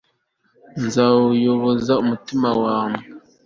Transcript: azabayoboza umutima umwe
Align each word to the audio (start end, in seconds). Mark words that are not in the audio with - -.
azabayoboza 0.85 1.93
umutima 2.03 2.47
umwe 2.61 2.99